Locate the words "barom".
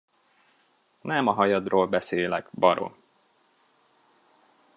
2.51-2.95